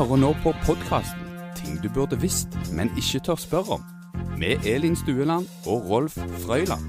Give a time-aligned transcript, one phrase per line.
[0.00, 3.84] hører nå på podkasten 'Ting du burde visst, men ikke tør spørre om',
[4.40, 6.88] med Elin Stueland og Rolf Frøyland.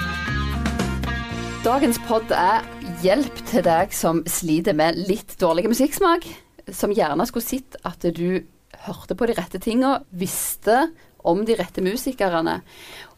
[1.66, 2.63] Dagens pod er
[3.03, 6.23] hjelp til deg som sliter med litt dårlig musikksmak.
[6.71, 8.39] Som gjerne skulle sett at du
[8.88, 10.88] hørte på de rette tinga, visste
[11.27, 12.62] om de rette musikerne.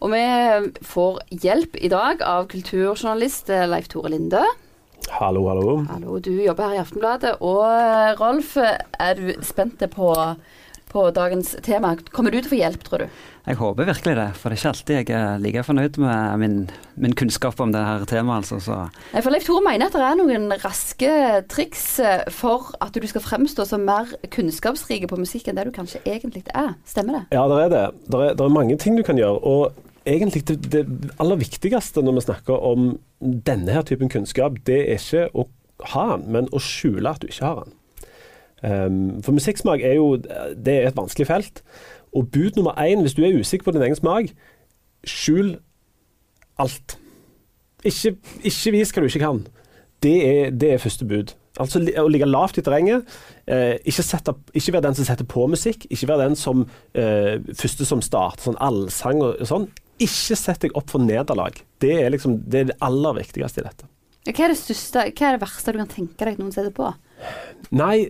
[0.02, 0.26] Og vi
[0.90, 4.42] får hjelp i dag av kulturjournalist Leif Tore Linde.
[5.12, 5.86] Hallo, hallo.
[5.90, 7.36] Hallo, du jobber her i Aftenbladet.
[7.42, 10.10] Og Rolf, er du spent på,
[10.92, 11.96] på dagens tema?
[12.12, 13.22] Kommer du til å få hjelp, tror du?
[13.44, 16.58] Jeg håper virkelig det, for det er ikke alltid jeg er like fornøyd med min,
[16.96, 18.46] min kunnskap om det her temaet.
[18.46, 18.78] Altså, så.
[19.20, 21.14] For Leif Tore mener at det er noen raske
[21.52, 25.74] triks eh, for at du skal fremstå som mer kunnskapsrik på musikk enn det du
[25.76, 26.78] kanskje egentlig er.
[26.88, 27.26] Stemmer det?
[27.36, 27.88] Ja, det er det.
[28.08, 29.44] Det er, det er mange ting du kan gjøre.
[29.44, 30.84] og egentlig det, det,
[31.20, 35.48] aller viktigste når vi snakker om denne her typen kunnskap, det er ikke å
[35.94, 37.80] ha den, men å skjule at du ikke har den.
[38.64, 41.64] Um, for musikksmak er jo det er et vanskelig felt.
[42.16, 44.32] Og bud nummer én, hvis du er usikker på din egen smak,
[45.04, 45.58] skjul
[46.62, 46.98] alt.
[47.84, 49.42] Ikke, ikke vis hva du ikke kan.
[50.04, 51.34] Det er, det er første bud.
[51.62, 53.10] Altså å ligge lavt i terrenget.
[53.46, 55.86] Eh, ikke, sette, ikke være den som setter på musikk.
[55.94, 56.64] Ikke være den som
[56.98, 59.68] eh, første som starter sånn allsang og, og sånn.
[60.04, 61.60] Ikke sett deg opp for nederlag.
[61.84, 63.90] Det er liksom det, er det aller viktigste i dette.
[64.24, 66.92] Hva er det største, hva er det verste du kan tenke deg noen steder på?
[67.76, 68.08] Nei,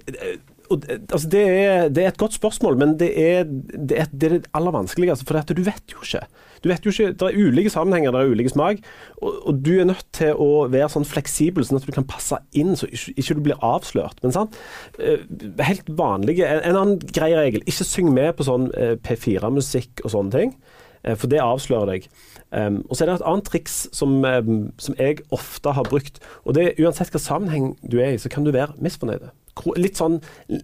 [0.73, 4.49] altså det, er, det, er, et godt spørsmål, men det er det, er, det, er
[4.58, 5.25] aller vanskeligste.
[5.27, 6.23] For du vet jo ikke.
[6.64, 8.83] Du vet jo ikke, Det er ulike sammenhenger, det er ulike smak.
[9.21, 12.39] Og, og, du er nødt til å være sånn fleksibel, sånn at du kan passe
[12.55, 14.21] inn, så ikke, ikke du blir avslørt.
[14.23, 14.59] Men sant?
[14.99, 15.25] Eh,
[15.66, 20.16] helt vanlige En, en annen grei regel, ikke syng med på sånn eh, P4-musikk og
[20.16, 20.55] sånne ting.
[21.03, 22.09] Eh, for det avslører deg.
[22.53, 26.19] Um, og så er det et annet triks som, um, som, jeg ofte har brukt.
[26.45, 29.31] og det er Uansett hva sammenheng du er i, så kan du være misfornøyd.
[29.77, 30.15] Litt sånn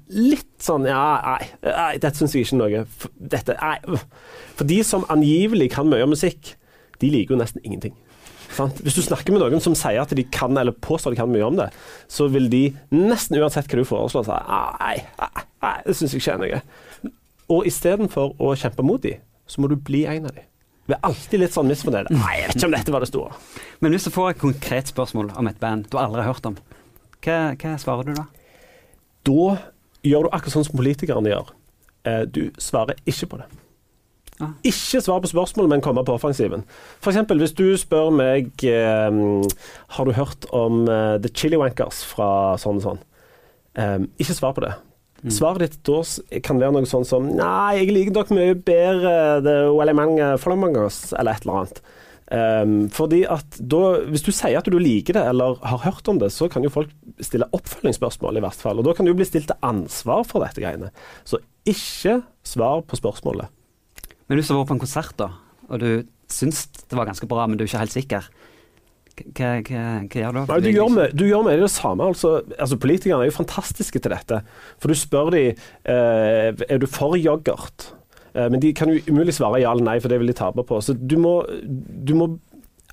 [0.10, 2.84] Litt sånn Ja, nei, nei dette syns jeg ikke noe.
[3.18, 3.98] Dette, nei.
[4.58, 6.56] For de som angivelig kan mye om musikk,
[7.02, 7.98] de liker jo nesten ingenting.
[8.54, 8.82] Sant?
[8.84, 11.46] Hvis du snakker med noen som sier at de kan, eller påstår de kan mye
[11.46, 11.70] om det,
[12.10, 12.64] så vil de
[12.94, 17.14] nesten uansett hva du foreslår, si nei, nei, nei, det syns jeg ikke er noe.
[17.54, 20.46] Og istedenfor å kjempe mot dem, så må du bli en av dem.
[20.90, 22.16] Vi er alltid litt sånn misfornøyde.
[22.16, 23.36] Nei, jeg vet ikke om dette var det store.
[23.84, 26.58] Men hvis du får et konkret spørsmål om et band du aldri har hørt om,
[27.22, 28.26] hva, hva svarer du da?
[29.30, 29.46] Da
[30.08, 31.52] gjør du akkurat sånn som politikerne gjør.
[32.10, 33.50] Eh, du svarer ikke på det.
[34.40, 34.56] Ah.
[34.64, 36.64] Ikke svar på spørsmål, men komme på offensiven.
[37.04, 37.22] F.eks.
[37.28, 39.22] hvis du spør meg eh,
[39.98, 43.02] Har du hørt om eh, The Chili Wankers fra sånn og sånn?
[43.78, 44.74] Eh, ikke svar på det.
[45.20, 45.32] Mm.
[45.36, 46.00] Svaret ditt da
[46.46, 51.36] kan være noe sånn som Nei, jeg liker dere mye bedre The Wellyman Flamengas, eller
[51.36, 51.82] et eller annet.
[52.30, 56.20] Um, fordi at da, Hvis du sier at du liker det eller har hørt om
[56.22, 56.92] det, så kan jo folk
[57.26, 58.80] stille oppfølgingsspørsmål, i hvert fall.
[58.80, 60.92] Og da kan du bli stilt til ansvar for dette greiene.
[61.26, 63.50] Så ikke svar på spørsmålet.
[64.30, 65.32] Men du var på en konsert, da,
[65.70, 65.90] og du
[66.30, 68.30] syns det var ganske bra, men du er ikke helt sikker,
[69.38, 70.42] hva, hva, hva gjør du?
[70.50, 72.10] Nei, du, gjør med, du gjør med det samme.
[72.12, 74.42] Altså, altså, Politikerne er jo fantastiske til dette.
[74.82, 77.92] For du spør dem eh, er du for yoghurt.
[78.34, 80.66] Eh, men de kan jo umulig svare ja eller nei, for det vil de tape
[80.66, 80.82] på.
[80.84, 82.32] Så du må, du må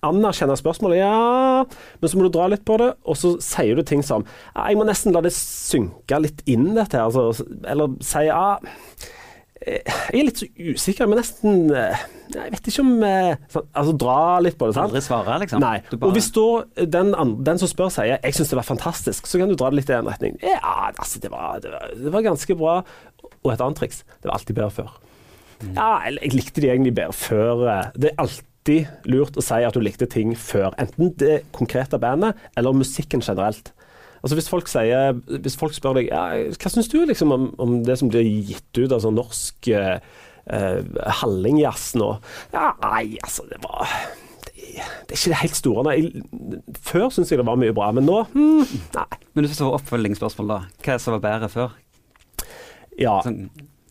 [0.06, 1.64] anerkjenne spørsmålet, ja,
[2.00, 4.76] men så må du dra litt på det, og så sier du ting som Jeg
[4.78, 7.08] må nesten la det synke litt inn, dette her.
[7.08, 8.58] Altså, eller si ja
[9.66, 14.18] jeg er litt så usikker, men nesten eh, Jeg vet ikke om eh, Altså, dra
[14.44, 14.76] litt på det.
[14.76, 14.92] sant?
[14.92, 15.62] Aldri svare, liksom?
[15.62, 15.80] Nei.
[15.90, 16.06] Bare...
[16.06, 16.46] Og hvis da
[16.94, 17.10] den,
[17.46, 19.90] den, som spør sier 'jeg syns det var fantastisk', så kan du dra det litt
[19.90, 20.38] i en retning.
[20.42, 22.76] Ja, altså, det var, det var, det var ganske bra.
[23.42, 24.92] Og et annet triks det var alltid bedre før.
[25.62, 25.72] Mm.
[25.74, 27.64] Ja, jeg likte de egentlig bedre før.
[27.96, 30.74] Det er alltid lurt å si at du likte ting før.
[30.78, 33.72] Enten det konkrete bandet eller musikken generelt.
[34.26, 37.76] Altså hvis folk, sier, hvis folk spør deg ja, hva syns du liksom om, om,
[37.86, 40.00] det som blir gitt ut av altså norsk eh,
[40.50, 40.80] eh,
[41.20, 42.08] hallingjazz nå?
[42.50, 45.84] Ja, nei, altså, det var det, er ikke det helt store.
[45.86, 49.06] Nei, før syns jeg det var mye bra, men nå hmm, nei.
[49.32, 50.58] Men du synes det var oppfølgingsspørsmål, da.
[50.82, 51.78] Hva som var bedre før?
[52.98, 53.20] Ja.
[53.24, 53.46] Sånn,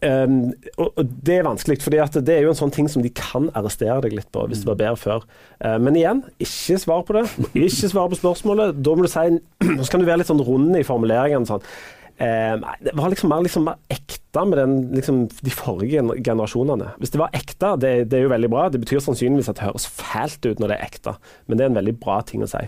[0.06, 0.94] Um, og,
[1.25, 4.13] Det er vanskelig, for det er jo en sånn ting som de kan arrestere deg
[4.18, 5.25] litt på hvis det var bedre før.
[5.63, 7.25] Uh, men igjen, ikke svar på det.
[7.56, 8.78] Ikke svar på spørsmålet.
[8.86, 9.25] Da må du si
[9.81, 11.50] Så kan du være litt sånn rund i formuleringene.
[11.50, 11.66] Sånn.
[12.19, 16.94] Uh, det var liksom mer, liksom mer ekte med den, liksom, de forrige generasjonene.
[17.02, 18.68] Hvis det var ekte, det, det, er jo veldig bra.
[18.69, 21.16] Det betyr sannsynligvis at det høres fælt ut når det er ekte,
[21.48, 22.66] men det er en veldig bra ting å si.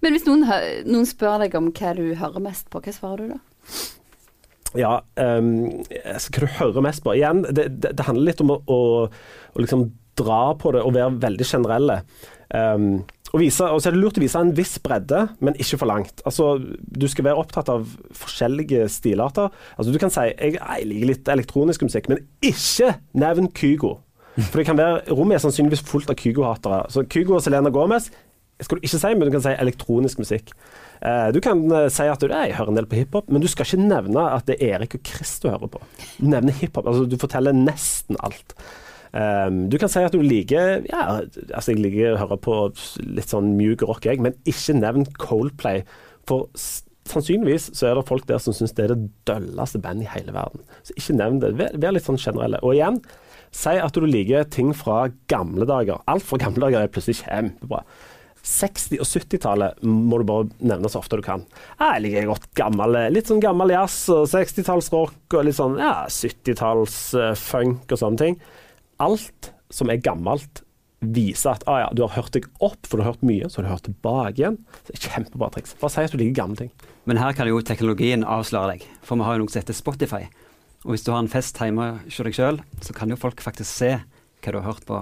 [0.00, 0.46] Men hvis noen,
[0.88, 3.40] noen spør deg om hva du hører mest på, hva svarer du da?
[4.78, 5.54] Ja, um,
[5.90, 7.14] hva du hører mest på?
[7.18, 9.88] Igjen, det, det, det handler litt om å, å, å, liksom
[10.18, 12.00] dra på det og være veldig generelle.
[12.54, 16.22] Um, og, så er det lurt å vise en viss bredde, men ikke for langt.
[16.26, 17.86] Altså, du skal være opptatt av
[18.18, 19.52] forskjellige stilarter.
[19.76, 23.96] Altså, du kan si jeg, jeg liker litt elektronisk musikk, men ikke nevn Kygo.
[24.38, 26.84] For det kan være, Rommet er sannsynligvis fullt av Kygo-hatere.
[26.90, 28.10] Så Kygo og Selena Gomez
[28.60, 30.52] skal du ikke si, men du kan si elektronisk musikk.
[31.00, 33.48] Eh, du kan eh, si at du jeg hører en del på hiphop, men du
[33.48, 35.80] skal ikke nevne at det er Erik og Chris du hører på.
[36.18, 36.86] Du nevner hiphop.
[36.86, 38.54] Altså, du forteller nesten alt.
[39.10, 41.00] Um, du kan si at du liker Ja,
[41.50, 42.52] altså jeg liker å høre på
[43.02, 45.82] litt sånn mjuk rock, jeg, men ikke nevn Coldplay.
[46.30, 46.46] For
[47.10, 50.36] sannsynligvis så er det folk der som syns det er det dølleste bandet i hele
[50.36, 50.62] verden.
[50.86, 51.50] Så ikke nevn det.
[51.58, 52.60] Vær litt sånn generelle.
[52.62, 53.00] Og igjen,
[53.56, 56.04] si at du liker ting fra gamle dager.
[56.10, 57.82] Alt fra gamle dager er plutselig kjempebra.
[58.46, 61.44] 60- og 70-tallet må du bare nevne så ofte du kan.
[61.80, 67.92] Jeg liker godt gammel, litt sånn gammel jazz og 60-tallsrock og litt sånn ja, 70-talls-funk
[67.92, 68.40] og sånne ting.
[69.00, 70.64] Alt som er gammelt,
[71.00, 73.60] viser at ah, ja, du har hørt deg opp, for du har hørt mye, så
[73.60, 74.58] har du hørt tilbake igjen.
[74.82, 75.72] Så det er Kjempebra triks.
[75.80, 76.72] Bare si at du liker gamle ting.
[77.08, 80.26] Men her kan jo teknologien avsløre deg, for vi har jo noe som heter Spotify.
[80.84, 83.68] Og hvis du har en fest hjemme hos deg sjøl, så kan jo folk faktisk
[83.70, 83.94] se
[84.40, 85.00] hva du har hørt på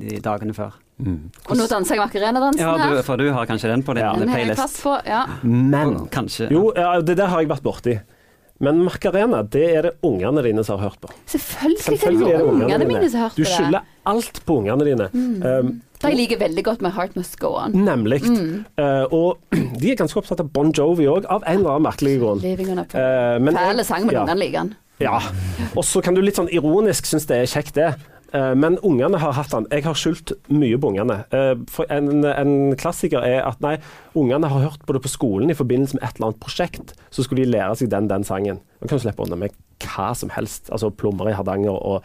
[0.00, 0.76] de dagene før.
[0.96, 3.02] Og nå danser jeg Macarena-dansen Ja, her.
[3.04, 4.14] for du har kanskje den på din Ja.
[4.16, 4.82] Playlist?
[4.82, 4.94] på.
[5.06, 5.24] Ja.
[5.42, 6.48] Men Kanskje.
[6.50, 7.98] Jo, ja, det der har jeg vært borti.
[8.58, 11.10] Men Macarena, det er det ungene dine som har hørt på.
[11.28, 13.44] Selvfølgelig, Selvfølgelig er det ungene mine som har hørt på det.
[13.44, 15.10] Du skylder alt på ungene dine.
[15.12, 17.72] Um, Det jeg liker veldig godt med Heart Must Go On.
[17.72, 18.22] Nemlig.
[18.78, 19.38] Uh, og
[19.80, 22.40] de er ganske opptatt av Bon Jovi òg, av en eller annen merkelig grunn.
[22.40, 24.74] Uh, men Fæle sang, men ja, ungene liker den.
[25.00, 25.20] ja.
[25.76, 27.94] Og så kan du litt sånn ironisk synes det er kjekt, det.
[28.34, 29.68] Uh, men ungene har hatt den.
[29.70, 31.20] Jeg har skyldt mye på ungene.
[31.72, 33.76] For en, en klassiker er at nei,
[34.18, 36.96] ungene har hørt på det på skolen i forbindelse med et eller annet prosjekt.
[37.14, 38.60] Så skulle de lære seg den, den sangen.
[38.82, 40.70] Man kan slippe unna med hva som helst.
[40.72, 42.02] Altså plommer i Hardanger og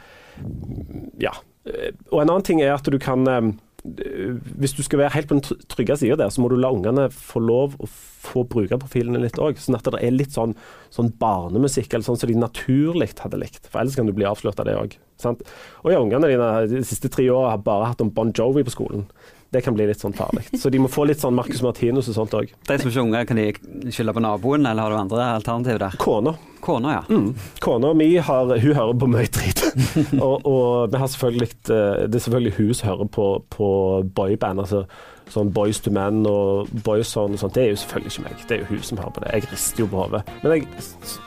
[1.21, 1.33] ja.
[1.65, 5.29] Eh, Og en annen ting er at du kan eh, Hvis du skal være helt
[5.29, 8.77] på den trygge sida der, så må du la ungene få lov å få bruke
[8.81, 9.57] profilene litt òg.
[9.61, 10.53] Sånn at det er litt sånn,
[10.93, 13.65] sånn barnemusikk, eller sånn som de naturlig hadde likt.
[13.67, 14.97] For ellers kan du bli avslørt av det òg.
[15.25, 18.73] Og ja, ungene dine de siste tre åra har bare hatt om Bon Jovi på
[18.73, 19.07] skolen.
[19.51, 20.45] Det kan bli litt sånn farlig.
[20.55, 22.53] Så de må få litt sånn Marcus Martinus og sånt òg.
[22.69, 25.79] De som ikke er unge, kan de skylde på naboen, eller har du andre alternativ
[25.81, 25.97] der?
[25.99, 26.37] Kona.
[26.63, 27.01] Kona, ja.
[27.09, 27.33] Mm.
[27.59, 29.63] Kona mi har, hun hører på mye drit.
[30.23, 33.67] og, og vi har selvfølgelig, eh, det er selvfølgelig hun som hører på, på
[34.15, 34.63] boyband.
[34.63, 34.85] altså
[35.31, 37.55] Sånn Boys to Men og Boyzone og sånt.
[37.55, 38.41] Det er jo selvfølgelig ikke meg.
[38.47, 39.35] Det er jo hun som hører på det.
[39.35, 40.23] Jeg rister jo på hodet.
[40.43, 40.67] Men,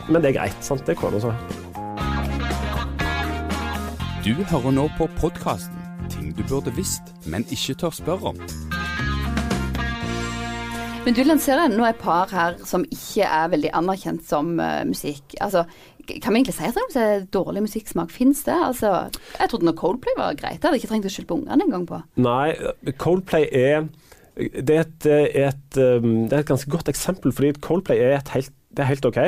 [0.08, 0.60] men det er greit.
[0.64, 0.84] sant?
[0.84, 1.72] Det er kona som hører på.
[4.24, 5.83] Du hører nå på podkasten
[6.24, 8.38] Ting du burde visst, men ikke tør spørre om.
[11.04, 15.34] Men du lanserer nå et par her som ikke er veldig anerkjent som uh, musikk.
[15.44, 15.66] Altså,
[16.08, 18.08] kan vi egentlig si at det er dårlig musikksmak?
[18.14, 18.56] Fins det?
[18.56, 18.94] Altså,
[19.36, 20.56] jeg trodde når Coldplay var greit.
[20.56, 22.00] Jeg hadde ikke trengt å skylde på ungene engang på.
[22.24, 22.56] Nei,
[23.04, 23.84] Coldplay er
[24.40, 25.12] det er, et,
[25.44, 28.94] et, um, det er et ganske godt eksempel, fordi Coldplay er, et helt, det er
[28.94, 29.20] helt OK.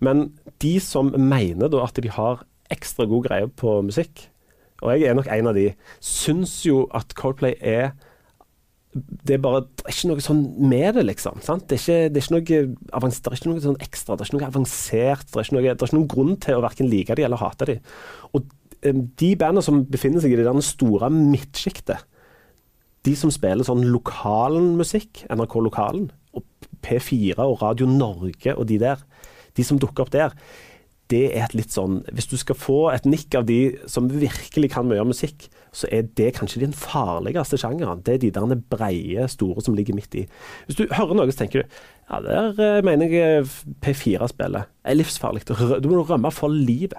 [0.00, 0.30] Men
[0.64, 4.30] de som mener da at de har ekstra god greie på musikk,
[4.80, 5.70] og jeg er nok en av de,
[6.04, 7.92] syns jo at Coldplay er
[8.90, 11.36] det er bare det er ikke noe sånn med det, liksom.
[11.38, 14.24] Det, er ikke, det, er ikke noe avans, det er ikke noe sånn ekstra, det
[14.24, 15.28] er ikke noe avansert.
[15.28, 17.38] Det er ikke, noe, det er ikke noen grunn til å verken like de eller
[17.38, 17.76] hate de.
[18.34, 18.48] Og
[18.80, 22.02] de bandene som befinner seg i det der store midtsjiktet,
[23.06, 26.44] de som spiller sånn lokalmusikk, NRK Lokalen, og
[26.84, 29.00] P4 og Radio Norge og de der,
[29.56, 30.34] de som dukker opp der,
[31.10, 33.58] det er et litt sånn Hvis du skal få et nikk av de
[33.90, 38.02] som virkelig kan mye musikk, så er det kanskje den farligste sjangeren.
[38.06, 40.26] Det er de der breie, store som ligger midt i.
[40.66, 43.46] Hvis du hører noe, så tenker du ja, der eh, mener jeg
[43.84, 45.44] P4-spillet er livsfarlig.
[45.46, 46.98] Du må rømme for livet.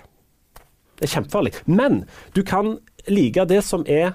[0.99, 1.55] Det er kjempefarlig.
[1.65, 2.03] Men
[2.35, 2.77] du kan
[3.09, 4.13] like det som er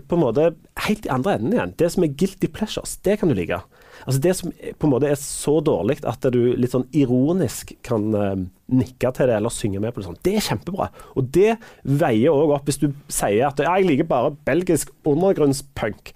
[0.00, 0.48] på en måte
[0.86, 1.74] helt i andre enden igjen.
[1.78, 3.60] Det som er guilty pleasures, det kan du like.
[4.06, 8.08] Altså Det som på en måte er så dårlig at du litt sånn ironisk kan
[8.18, 8.42] eh,
[8.72, 10.08] nikke til det eller synge med på det.
[10.08, 10.18] sånn.
[10.24, 10.88] Det er kjempebra.
[11.16, 16.12] Og det veier òg opp hvis du sier at ja, jeg liker bare belgisk undergrunnspunk.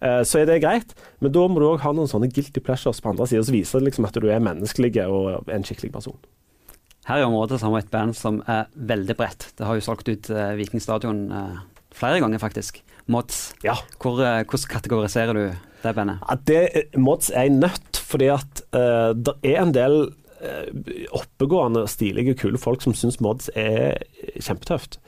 [0.00, 3.00] eh, Så er det greit, men da må du òg ha noen sånne guilty pleasures
[3.00, 6.18] på andre sida som viser liksom at du er menneskelig og en skikkelig person.
[7.04, 9.50] Her i området har vi et band som er veldig bredt.
[9.58, 11.58] Det har jo solgt ut eh, Viking Stadion eh,
[11.92, 12.80] flere ganger, faktisk.
[13.10, 13.54] Mods.
[13.64, 13.76] Ja.
[14.00, 15.44] Hvor, eh, hvordan kategoriserer du
[15.82, 16.22] det bandet?
[16.24, 16.60] Ja, det,
[16.96, 19.98] Mods er en nøtt, fordi at uh, det er en del
[20.40, 20.68] uh,
[21.16, 24.00] oppegående, stilige, kule folk som syns Mods er
[24.38, 25.00] kjempetøft.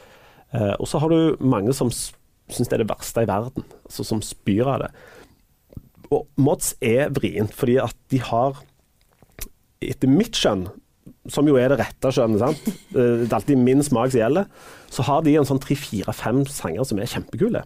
[0.52, 4.06] Uh, og så har du mange som syns det er det verste i verden, altså
[4.06, 4.90] som spyr av det.
[6.14, 8.60] Og Mods er vrient, fordi at de har,
[9.82, 10.68] etter mitt skjønn,
[11.30, 12.68] som jo er det rette skjønnet, sant?
[12.94, 14.46] Eh, det er alltid min smak som gjelder,
[14.92, 17.64] så har de en sånn tre-fire-fem sanger som er kjempekule.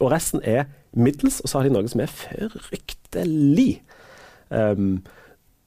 [0.00, 3.70] Og resten er middels, og så har de noe som er fryktelig.
[4.48, 5.00] Um,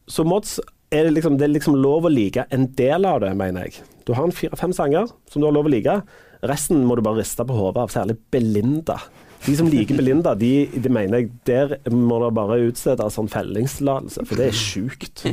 [0.10, 0.58] så mods
[0.92, 3.86] er det, liksom, det er liksom lov å like en del av det, mener jeg.
[4.08, 6.02] Du har en fire-fem sanger som du har lov å like.
[6.48, 8.98] Resten må du bare riste på hodet av, særlig Belinda.
[9.42, 14.26] De som liker Belinda, de, de mener jeg der må det bare utstede sånn fellingstillatelse,
[14.30, 15.24] for det er sjukt.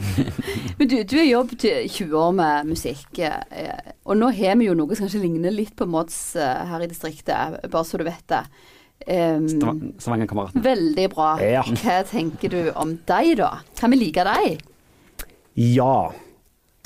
[0.78, 4.78] Men du, du har jobbet 20 år med musikk, eh, og nå har vi jo
[4.78, 8.24] noe som kanskje ligner litt på Mods eh, her i distriktet, bare så du vet
[8.32, 8.44] det.
[9.08, 9.46] Um,
[9.96, 10.60] Stavangerkameratene.
[10.64, 11.30] veldig bra.
[11.40, 11.62] Ja.
[11.64, 13.62] Hva tenker du om deg, da?
[13.80, 14.58] Kan vi like deg?
[15.56, 16.10] Ja.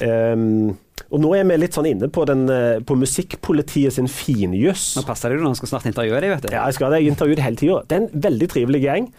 [0.02, 0.76] Um,
[1.12, 4.95] og nå er vi litt sånn inne på, den, eh, på musikkpolitiet sin finjuss.
[4.97, 6.55] Nå passer det jo når han skal snart intervjue deg, vet du.
[6.55, 7.02] Ja, jeg skal det.
[7.02, 7.81] Jeg intervjuer hele tida.
[7.91, 9.11] Det er en veldig trivelig gjeng.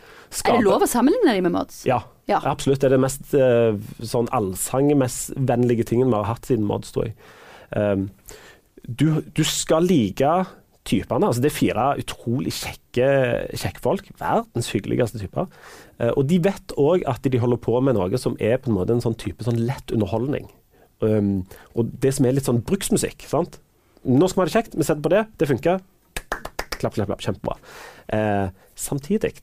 [0.48, 1.84] Er det lov å sammenligne dem med Mods?
[1.86, 2.00] Ja,
[2.32, 2.40] Ja.
[2.50, 2.80] absolutt.
[2.82, 7.16] Det er det mest uh, sånn allsangvennlige tingen vi har hatt siden Mods, tror jeg.
[7.78, 8.08] Um,
[8.88, 10.34] du, du skal like
[10.88, 11.28] typene.
[11.28, 13.08] Altså, det er fire utrolig kjekke,
[13.60, 14.10] kjekke folk.
[14.20, 15.48] Verdens hyggeligste typer.
[16.00, 18.78] Eh, og de vet òg at de holder på med noe som er på en
[18.78, 20.50] måte en sånn type sånn lett underholdning.
[21.04, 21.42] Um,
[21.76, 23.26] og det som er litt sånn bruksmusikk.
[23.28, 23.60] sant?
[24.04, 25.82] Nå skal vi ha det kjekt, vi setter på det, det funker.
[26.80, 27.24] Klapp, klapp, klapp.
[27.24, 27.58] Kjempebra.
[28.16, 29.38] Eh, samtidig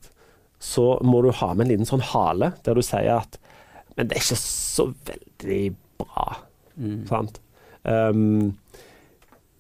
[0.61, 3.39] så må du ha med en liten sånn hale der du sier at
[3.97, 5.63] Men det er ikke så veldig
[6.01, 6.27] bra.
[6.79, 7.01] Mm.
[7.09, 7.41] Sant?
[7.83, 8.53] Um,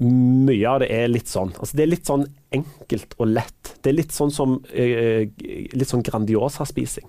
[0.01, 2.23] mye av det er litt sånn altså Det er litt sånn
[2.57, 3.75] enkelt og lett.
[3.85, 5.29] Det er litt sånn som eh,
[5.77, 7.07] litt sånn Grandiosa-spising.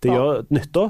[0.00, 0.16] Det Ja.
[0.16, 0.86] gjør nytta,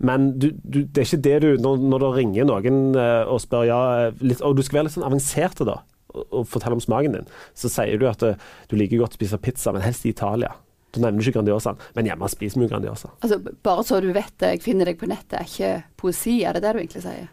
[0.00, 3.38] men du, du, det er ikke det du Når, når det ringer noen eh, og
[3.44, 3.80] spør ja,
[4.24, 5.76] litt, Og du skal være litt sånn avansert da,
[6.14, 8.34] og, og fortelle om smaken din, så sier du at eh,
[8.72, 10.50] du liker godt å spise pizza, men helst i Italia.
[10.94, 13.12] Da nevner du ikke Grandiosaen, men hjemme spiser vi jo Grandiosa.
[13.20, 16.54] Altså, bare så du vet det, jeg finner deg på nettet, er ikke poesi, er
[16.56, 17.30] det det du egentlig sier?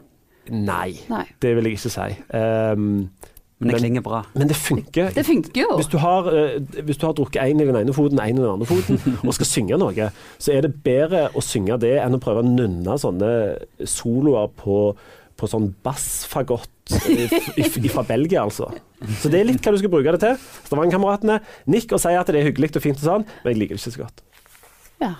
[0.51, 1.25] Nei, Nei.
[1.45, 2.07] det vil jeg ikke si.
[2.33, 3.11] Um,
[3.61, 4.19] Men det Men- klinger bra.
[4.33, 5.11] men det funker.
[5.13, 5.75] Det funker jo.
[5.77, 8.41] Hvis du har, eh, hvis du har drukket én i den ene foten, én i
[8.41, 10.07] den andre foten, og skal synge noe,
[10.41, 13.29] så er det bedre å synge det enn å prøve å nunne sånne
[13.85, 14.95] soloer på,
[15.37, 18.71] på sånn bassfagott fra Belgia, altså.
[19.21, 20.35] Så det er litt hva du skal bruke det til.
[20.67, 21.39] Stavangerkameratene
[21.71, 23.81] nikk og si at det er hyggelig og fint og sånn, men jeg liker det
[23.85, 24.21] ikke så godt.
[25.01, 25.13] Ja.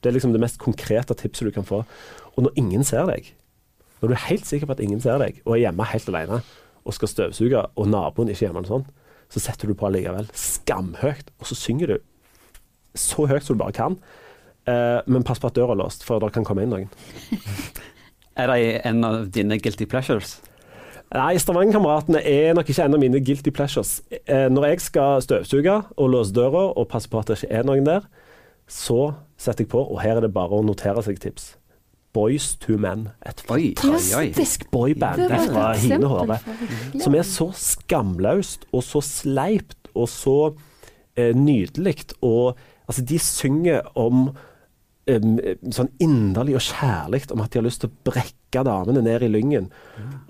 [0.00, 1.82] Det er liksom det mest konkrete tipset du kan få.
[2.36, 3.32] Og når ingen ser deg,
[4.00, 6.38] når du er helt sikker på at ingen ser deg, og er hjemme helt alene,
[6.84, 8.86] og skal støvsuge, og naboen ikke er hjemme, sånn,
[9.30, 10.28] så setter du på allikevel.
[10.34, 11.30] Skamhøyt.
[11.38, 11.96] Og så synger du
[12.98, 13.98] så høyt som du bare kan.
[14.68, 16.90] Eh, men pass på at døra er låst, for det kan komme inn noen.
[18.40, 20.38] Er det en av dine guilty pleasures?
[21.10, 23.98] Nei, Stavangerkameratene er nok ikke en av mine guilty pleasures.
[24.24, 27.66] Eh, når jeg skal støvsuge og låse døra og passe på at det ikke er
[27.66, 28.06] noen der,
[28.70, 31.56] så setter jeg på, og her er det bare å notere seg tips.
[32.16, 33.08] Boys to Men.
[33.26, 34.02] Et Oi, oi, oi.
[34.30, 34.66] Fantastisk.
[34.72, 36.38] boyband fra Hine Håre.
[37.00, 40.36] Som er så skamløst og så sleipt og så
[41.16, 41.96] eh, nydelig.
[42.22, 42.56] Og
[42.88, 44.30] altså, de synger om
[45.10, 45.36] em,
[45.74, 49.30] sånn inderlig og kjærlig om at de har lyst til å brekke damene ned i
[49.30, 49.68] lyngen.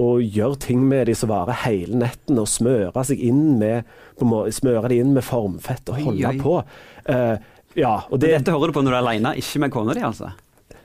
[0.00, 3.88] Og gjøre ting med de som varer hele netten, og smøre seg inn med
[4.20, 6.36] Smøre de inn med formfett og holde oi.
[6.42, 6.58] på.
[7.08, 7.36] Eh,
[7.80, 9.94] ja, og Det, det, Dette hører du på når du er alene, ikke med kona
[9.96, 10.34] di, altså?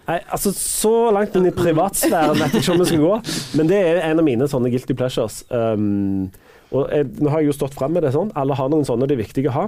[0.07, 3.13] Nei, altså Så langt inn i privatsfæren vet jeg ikke om vi skal gå,
[3.57, 5.39] men det er en av mine sånne guilty pleasures.
[5.50, 6.27] Um,
[6.71, 8.29] og jeg, Nå har jeg jo stått frem med det sånn.
[8.38, 9.65] Alle har noen sånne det er viktig å ha.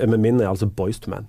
[0.00, 1.26] Eh, Men min er altså Boys to Men.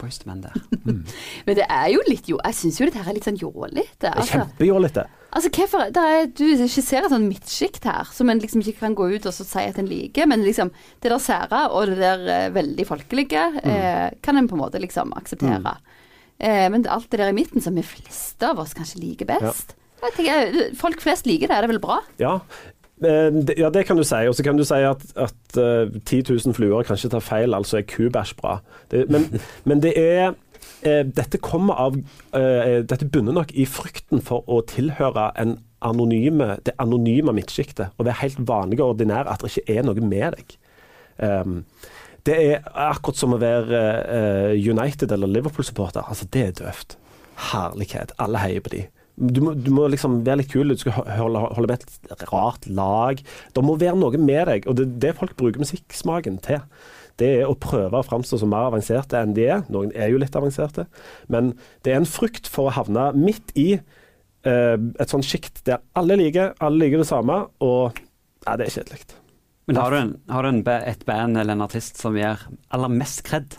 [0.00, 0.54] Boys to Men der.
[1.46, 3.84] Men det er jo litt jo Jeg syns jo dette er litt sånn jålete.
[4.04, 5.04] Det Altså, kjempejålete.
[5.34, 8.94] altså hvorfor det er, Du skisserer et sånn midtsjikt her som en liksom ikke kan
[8.96, 10.70] gå ut og så si at en liker, men liksom
[11.02, 14.80] det der sære og det der eh, veldig folkelige eh, kan en på en måte
[14.82, 15.76] liksom akseptere.
[16.40, 19.76] Eh, men alt det der i midten som de fleste av oss kanskje liker best
[20.04, 22.00] jeg tenker, Folk flest liker det, er det vel bra?
[22.20, 22.38] Ja.
[23.02, 24.20] Eh, Ja, det kan du si.
[24.28, 27.54] Og så kan du si at, at eh, 10 000 fluer kan ikke ta feil,
[27.54, 28.58] altså er kubæsj bra.
[28.90, 29.28] Det, men,
[29.68, 30.34] men det er
[30.82, 31.96] eh, Dette kommer av
[32.36, 37.92] eh, Dette bunner nok i frykten for å tilhøre en anonyme, det anonyme midtsjiktet.
[37.98, 40.54] Og være helt vanlig og ordinær, at det ikke er noe med deg.
[41.14, 41.58] Um,
[42.24, 46.06] det er akkurat som å være eh, United- eller Liverpool-supporter.
[46.08, 46.96] Altså, det er døvt.
[47.50, 48.14] Herlighet.
[48.22, 48.84] Alle heier på de.
[49.14, 52.66] Du må, du må liksom være litt kul, du skal holde, holde med et rart
[52.66, 53.20] lag.
[53.54, 56.64] Det må være noe med deg, og det er det folk bruker musikksmaken til.
[57.20, 59.62] Det er å prøve å framstå som mer avanserte enn de er.
[59.70, 60.88] Noen er jo litt avanserte.
[61.30, 61.52] Men
[61.86, 66.18] det er en frykt for å havne midt i eh, et sånt sjikt der alle
[66.18, 68.00] liker, alle liker det samme, og
[68.48, 69.04] ja, det er kjedelig.
[69.66, 72.42] Men har du, en, har du en, et band eller en artist som gjør
[72.74, 73.56] aller mest kred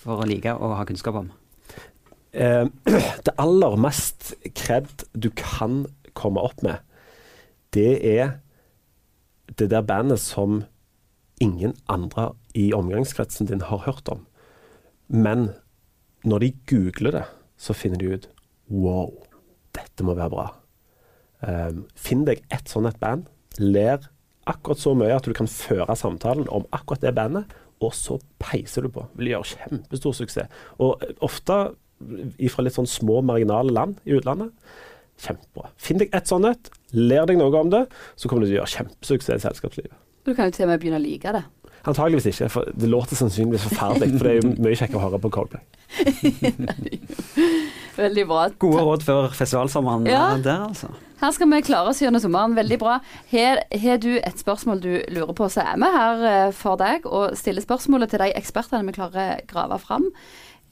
[0.00, 1.28] for å like og ha kunnskap om?
[2.32, 2.64] Eh,
[3.26, 5.84] det aller mest kred du kan
[6.16, 6.80] komme opp med,
[7.76, 8.38] det er
[9.58, 10.62] det der bandet som
[11.40, 14.24] ingen andre i omgangskretsen din har hørt om.
[15.08, 15.50] Men
[16.24, 17.26] når de googler det,
[17.60, 18.28] så finner de ut
[18.70, 19.16] Wow,
[19.74, 20.46] dette må være bra.
[21.42, 23.26] Eh, finn deg ett sånt et band.
[23.58, 24.04] Ler
[24.50, 28.84] akkurat så mye at du kan føre samtalen om akkurat det bandet, og så peiser
[28.84, 29.06] du på.
[29.18, 30.60] Vil gjøre kjempestor suksess.
[30.82, 31.62] Og eh, ofte
[32.00, 34.52] fra litt sånn små, marginale land i utlandet.
[35.20, 35.68] Kjempebra.
[35.80, 37.84] Finn deg et sånt et, lær deg noe om det,
[38.16, 39.96] så kommer du til å gjøre kjempesuksess i selskapslivet.
[40.24, 41.44] Du kan jo til og med begynne å like det.
[41.88, 44.16] Antageligvis ikke, for det låter sannsynligvis forferdelig.
[44.16, 45.64] For det er jo mye kjekkere å høre på Coldplay.
[47.96, 48.48] Veldig bra.
[48.58, 50.34] Gode råd før festivalsommeren Ja.
[50.34, 50.88] eh, der, altså.
[51.20, 52.54] Her skal vi klare oss gjennom sommeren.
[52.56, 52.98] Veldig bra.
[53.32, 57.04] Har har du et spørsmål du lurer på, så er vi her eh, for deg
[57.04, 60.08] og stiller spørsmålet til de ekspertene vi klarer å grave fram.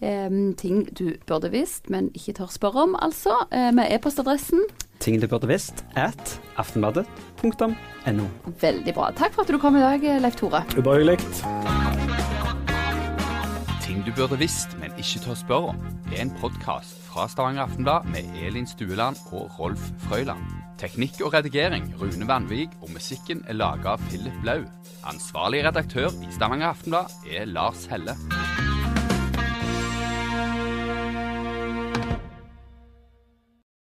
[0.01, 3.35] Um, ting du burde visst, men ikke tør spørre om, altså.
[3.51, 4.61] Med e-postadressen.
[5.01, 8.29] Ting du burde visst at aftenbladet.no.
[8.61, 9.11] Veldig bra.
[9.11, 10.63] Takk for at du kom i dag, Leif Tore.
[10.83, 11.78] Bare hyggelig.
[14.09, 15.81] Du burde visst, men ikke tør spørre om,
[16.15, 20.41] er en podkast fra Stavanger Aftenblad med Elin Stueland og Rolf Frøyland.
[20.81, 24.65] Teknikk og redigering Rune Vanvik, og musikken er laga av Philip Blau.
[25.13, 28.17] Ansvarlig redaktør i Stavanger Aftenblad er Lars Helle.